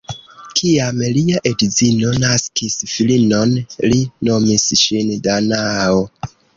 [0.59, 3.55] Kiam lia edzino naskis filinon,
[3.87, 6.05] li nomis ŝin Danao.